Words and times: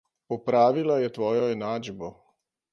Popravila 0.31 0.97
je 1.03 1.13
tvojo 1.19 1.45
enačbo. 1.59 2.13